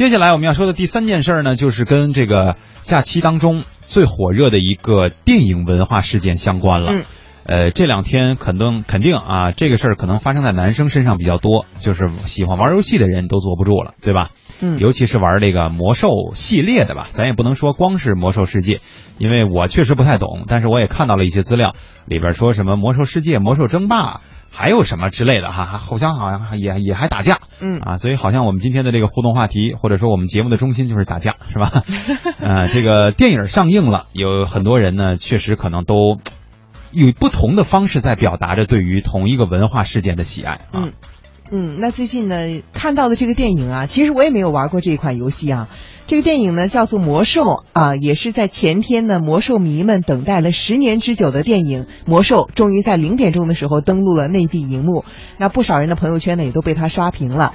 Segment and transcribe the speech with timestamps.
[0.00, 6.90] 接下来我们要说的第三件事呢，就是跟这个假期当中最火热的一个电影文化事件相关了。
[6.94, 7.04] 嗯
[7.44, 14.30] 呃，这两天肯定肯定啊，这个事儿可能发生在男生身上比较多，就是喜欢玩游戏的人都坐不住了，对吧？
[14.62, 18.80] 嗯尤其是玩这个魔兽系列的吧，咱也不能说光是魔兽世界，
[19.18, 21.74] 因为我确实不太懂，但是我也看到了一些资料，
[22.06, 24.22] 里边说什么魔兽世界、魔兽争霸，
[24.52, 31.84] 还有什么之类的哈，还好像好像也也还打架，嗯啊，所以好像我们今天的这个互动话题，或者说我们节目的中心就是打架，是吧？
[32.40, 36.18] 呃，这个电影上映了，有很多人呢，确实可能都
[36.90, 40.60] 有不同的方式在表达着对于同一个文化事件的喜爱啊。
[40.74, 40.92] 嗯
[41.52, 45.68] 嗯，那最近呢看到的这个电影啊，其实我也没有玩过这一款游戏啊。
[46.06, 47.42] 这个电影呢叫做《魔兽》
[47.72, 55.04] 啊，也是在前天呢，魔兽迷们等待了十年之久的电影《魔兽》，终于在零点钟的时候登陆了内地荧幕。
[55.38, 57.52] 那不少人的朋友圈呢也都被它刷屏了。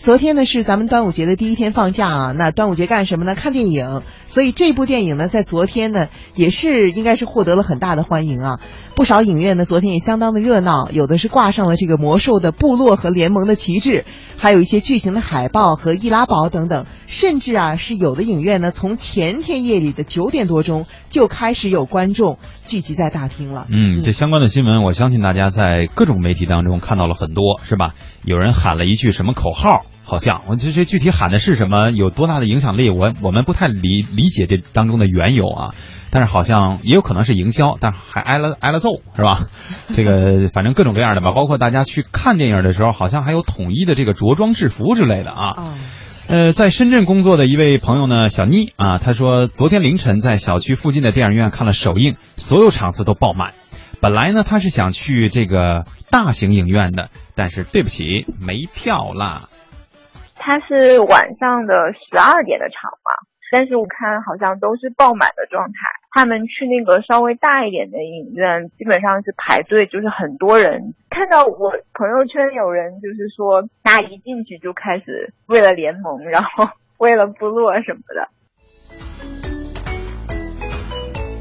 [0.00, 3.34] 昨天呢是咱们端午节的第一天放假啊，那端午节干什么呢？
[3.34, 4.02] 看电影。
[4.26, 8.60] 所以这部电影呢，在昨天呢也是应该是获得了很大的欢迎啊。
[8.94, 14.04] 不少影院呢昨天也相当的热闹，有的是挂上了这个魔兽的部落和联盟的旗帜，
[14.36, 23.66] 还有一些巨型的海报和易拉宝等等，甚至啊是有的影院呢从前天夜里的九点多钟就开始有观众聚集在大厅了。
[23.70, 27.94] 嗯，这相关的新闻，我相信大家在各种媒体当中看到了很多，是吧？
[28.24, 35.74] 有人喊了一句什么口号，好像我这这具体喊的是什么，有多大的影响力，我我们不太理理解这当中的缘由啊。
[36.10, 39.48] 但是好像也有可能是营销，但是还挨了挨了揍，是吧？
[39.94, 45.74] 这个 反正各种各样的吧，包括大家去看电影的时候，好像还有统一的这个着装制服之类的啊。
[46.28, 53.54] 呃，在深圳工作的一位朋友呢，小妮啊，她说昨天凌晨在小区附近的电影院看了首映，所有场次都爆满。
[54.02, 59.48] 本来呢，她是想去这个大型影院的，但是对不起，没票啦。
[60.36, 63.10] 他是晚上的十二点的场嘛，
[63.50, 65.74] 但是我看好像都是爆满的状态。
[66.10, 70.94] 他们去那个稍微大一点的影院，基本上是排队，就是很多人。
[71.10, 76.68] 看到我朋友圈有人就是说，大家一进去就开始为了联盟，然后
[76.98, 78.28] 为了部落什么的。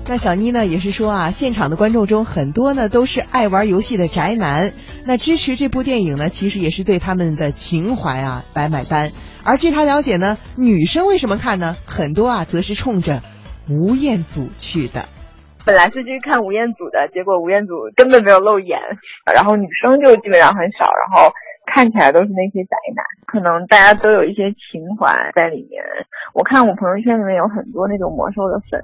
[0.09, 4.71] 那小妮呢也是说啊，现场的观众中很多呢都是爱玩游戏的宅男，
[5.05, 9.09] 那支持这部电影呢，其实也是对他们的情怀啊来买单。
[9.47, 11.73] 而据他了解呢，女生为什么看呢？
[11.87, 13.21] 很多啊则是冲着
[13.69, 15.07] 吴彦祖去的。
[15.65, 18.77] 本来是去看吴彦祖的，结果吴彦祖根本没有露眼，
[19.33, 21.31] 然后女生就基本上很少，然后
[21.65, 25.81] 看起来都是那些宅男，可能大家都有一些情怀在里面。
[26.33, 28.83] 我看我朋友圈里面有很多那种魔兽的粉，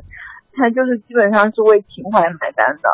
[0.56, 2.88] 他就是基本上是为情怀买单的。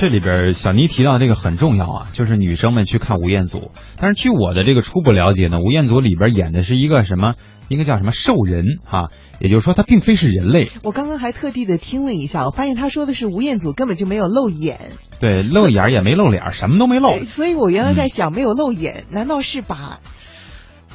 [0.00, 3.70] 这里边小妮提到这个很重要啊，就是女生们去看吴彦祖。
[3.98, 7.34] 但是据我的这个初步了解呢，吴彦祖里边演的是一个什么？
[7.68, 10.70] 应该叫什么兽人哈、也就是说他并非是人类。
[10.84, 17.18] 我刚刚还特地的听了一下，我发现他说的是吴彦祖根本就没有露眼，对，露眼也没露脸，什么都没露哎。
[17.18, 20.00] 所以我原来在想，没有露眼，难道是把？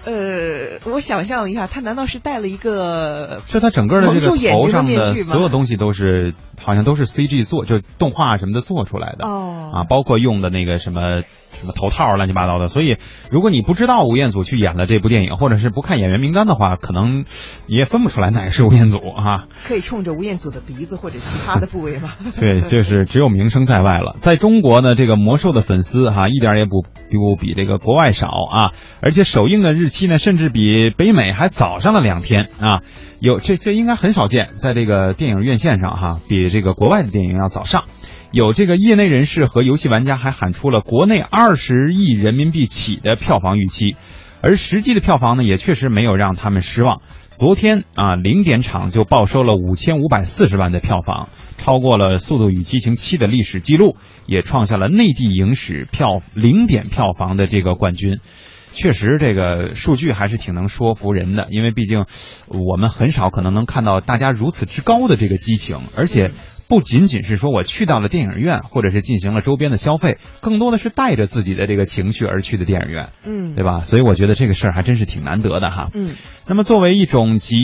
[0.06, 6.34] 呃，我想象了一下，他难道是戴了一个就他整个的这个头上的所有东西都是
[6.64, 9.26] 好像都是 CG 做，就动画什么的做出来的。
[9.28, 11.24] 哦啊，包括用的那个什么
[11.60, 12.68] 什么头套乱七八糟的。
[12.68, 12.98] 所以，
[13.32, 17.26] 如果你不知道吴彦祖去演了这部电影，或者是不看演员名单的话，可能
[17.68, 19.46] 也分不出来哪个是吴彦祖啊。
[19.64, 22.12] 可以冲着吴彦祖的鼻子或者其他的部位吗？
[22.40, 24.16] 对，就是只有名声在外了。
[24.18, 32.82] 在中国呢，这个魔兽的粉丝哈、一点也不不比这个国外少啊，而且首映的日期呢，甚至比北美还早上了两天啊。
[33.20, 37.86] 有这这应该很少见，在这个电影院线上哈、比这个国外的电影要早上。
[38.36, 43.96] 有这个业内人士和游戏玩家还喊出了国内二十亿人民币起的票房预期，
[44.42, 47.02] 而实际的票房呢，也确实没有让他们失望。
[47.38, 58.20] 昨天啊，零点场就报收了五千五百四十万的票房，超过了《速度与激情七》的历史记录，也创下了内地影史票零点票房的这个冠军。
[58.74, 62.04] 确实，这个数据还是挺能说服人的，因为毕竟
[62.50, 66.32] 我们很少可能能看到大家如此之高的这个激情，而且
[66.68, 73.82] 不仅仅是说我去到了电影院，或者是进行了周边的消费，更多的是带着自己的这个情绪而去的电影院，嗯，对吧？
[73.82, 75.90] 所以我觉得这个事儿还真是挺难得的哈。
[75.94, 76.16] 嗯
[76.48, 77.56] 那么，作为一种集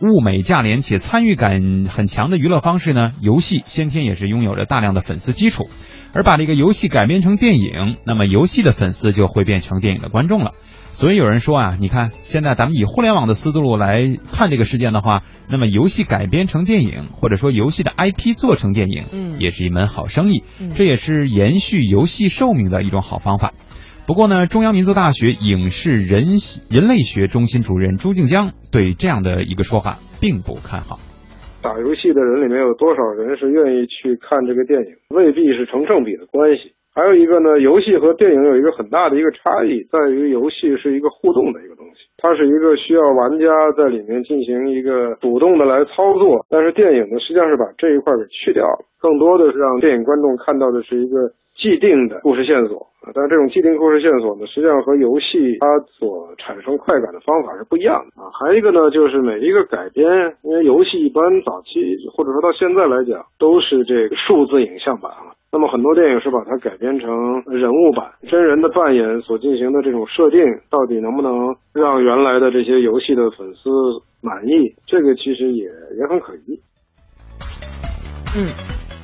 [0.00, 5.70] 物美价廉且参与感很强的娱乐方式呢，游戏先天也是拥有着大量的粉丝基础。
[6.12, 10.54] 而把这个游戏改编成电影，那么游戏的粉丝就会变成电影的观众了。
[10.92, 23.52] 所以有人说啊，你看现在咱们以互联网的思路来看这个事件的话，那么游戏改编成电影，或者说游戏的 IP 做成电影，嗯也是一门好生意嗯，这也是延续游戏寿命的一种好方法。
[24.06, 26.36] 不过呢，中央民族大学影视人
[26.68, 30.98] 人类学中心主任朱静江对这样的一个说法并不看好。
[31.62, 34.96] 打游戏的人里面有多少人是愿意去看这个电影？
[35.10, 36.72] 未必是成正比的关系。
[36.92, 43.46] 还有一个呢，游戏和电影有一个很大的一个差异，在于游戏是一个互动的一个东西，它是一个需要玩家
[43.76, 46.44] 在里面进行一个主动的来操作。
[46.50, 52.86] 但是电影呢，实际上是把这一块给去掉了，更多的是让电影观众看到的是一个既定的故事线索。
[53.14, 58.28] 但是这种既定故事线索呢，实际上和游戏它所产生快感的方法是不一样的啊。
[58.38, 65.32] 还有一个呢，就是每一个改编，因为游戏一般早期或者说到现在来讲，都是这个数字影像版啊。
[65.52, 67.08] 那么很多电影是把它改编成
[67.46, 71.32] 人物版，真人的扮演所进行的这种设定，到底能不能
[71.72, 73.68] 让原来的这些游戏的粉丝
[74.20, 74.74] 满意？
[74.86, 75.64] 这个其实也
[75.98, 76.60] 也很可疑。
[78.36, 78.46] 嗯，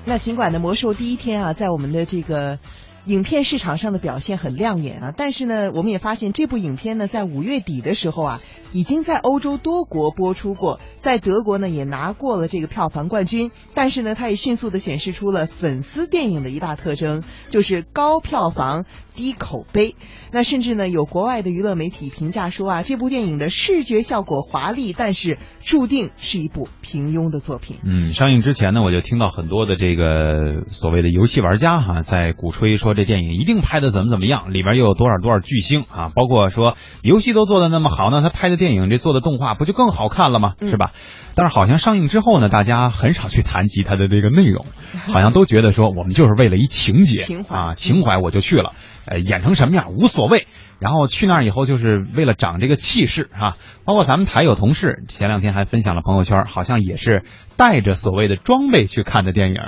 [0.07, 2.59] 那尽管呢，魔兽第一天啊，在我们的这个。
[3.07, 8.41] 影片市场上的表现很亮眼啊，但是呢，我们也发现这部影片呢，在五月底的时候啊，
[8.73, 13.53] 已经在欧洲多国播出过，在德国呢也拿过了这个票房冠军。
[13.75, 19.95] 但是呢，它也迅速的显示出了粉丝电影的一大特征，就是高票房低口碑。
[20.33, 27.77] 那甚至呢，有国外的娱乐媒体评价说啊，这部电影的视觉效果华丽，但是注定是一部平庸的作品。
[27.85, 32.96] 嗯，上映之前呢，我就听到很多的这个所谓的游戏玩家哈，在鼓吹说。
[32.97, 36.11] 这电影一定拍的怎么怎么样，里边又有多少多少巨星啊？
[36.15, 40.55] 包括说游戏都做的那么好，那他拍的电影这做的动画不就更好看了吗？
[40.59, 40.93] 是吧？
[41.35, 44.65] 但是好像上映之后呢，大家很少去谈及它的这个内容，
[45.13, 48.73] 好像都觉得说我们就是为了一情节啊，情怀我就去了，
[49.05, 50.47] 呃，演成什么样无所谓。
[50.79, 53.57] 然后去那儿以后，就是为了长这个气势啊！
[53.85, 57.23] 包括咱们台有同事前两天还分享了朋友圈，好像也是
[57.57, 59.61] 带着所谓的装备去看的电影，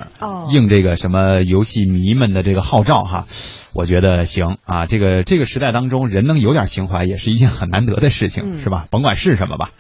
[0.53, 3.27] 应这个什么游戏迷们的这个号召哈。
[3.75, 8.87] 我觉得行啊，这个这个时代当中，人能有点情怀，也是一件很难得的事情，是吧？
[8.91, 9.71] 甭管是什么吧。